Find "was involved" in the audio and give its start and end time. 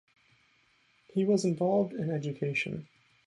1.25-1.93